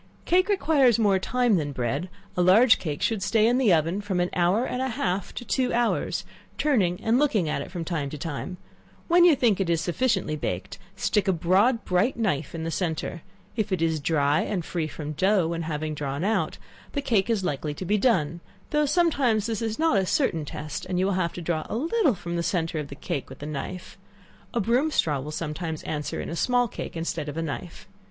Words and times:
Cake 0.25 0.49
requires 0.49 0.97
more 0.97 1.19
time 1.19 1.57
than 1.57 1.73
bread: 1.73 2.09
a 2.35 2.41
large 2.41 2.79
cake 2.79 3.03
should 3.03 3.21
stay 3.21 3.45
in 3.45 3.59
the 3.59 3.71
oven 3.71 4.01
from 4.01 4.19
an 4.19 4.31
hour 4.33 4.65
and 4.65 4.81
a 4.81 4.87
half 4.87 5.31
to 5.35 5.45
two 5.45 5.71
hours, 5.73 6.25
turning 6.57 6.99
and 7.03 7.19
looking 7.19 7.47
at 7.47 7.61
it 7.61 7.69
from 7.69 7.85
time 7.85 8.09
to 8.09 8.17
time; 8.17 8.57
when 9.07 9.25
you 9.25 9.35
think 9.35 9.59
it 9.61 9.69
is 9.69 9.79
sufficiently 9.79 10.35
baked, 10.35 10.79
stick 10.95 11.27
a 11.27 11.31
broad 11.31 11.85
bright 11.85 12.17
knife 12.17 12.55
in 12.55 12.63
the 12.63 12.71
centre; 12.71 13.21
if 13.55 13.71
it 13.71 13.79
is 13.79 13.99
dry 13.99 14.41
and 14.41 14.65
free 14.65 14.87
from 14.87 15.11
dough 15.11 15.49
when 15.49 15.93
drawn 15.93 16.23
out, 16.23 16.57
the 16.93 17.01
cake 17.03 17.29
is 17.29 17.43
likely 17.43 17.75
to 17.75 17.85
be 17.85 17.99
done, 17.99 18.39
though 18.71 18.87
sometimes 18.87 19.45
this 19.45 19.61
is 19.61 19.77
not 19.77 19.99
a 19.99 20.05
certain 20.07 20.45
test, 20.45 20.83
and 20.87 20.97
you 20.97 21.05
will 21.05 21.13
have 21.13 21.33
to 21.33 21.43
draw 21.43 21.63
a 21.69 21.75
little 21.75 22.15
from 22.15 22.35
the 22.35 22.41
centre 22.41 22.79
of 22.79 22.87
the 22.87 22.95
cake 22.95 23.29
with 23.29 23.37
the 23.37 23.45
knife. 23.45 23.99
A 24.51 24.59
broom 24.59 24.89
straw 24.89 25.19
will 25.19 25.29
sometimes 25.29 25.83
answer 25.83 26.19
in 26.19 26.29
a 26.29 26.35
small 26.35 26.67
cake 26.67 26.97
instead 26.97 27.29
of 27.29 27.37
a 27.37 27.43
knife. 27.43 27.87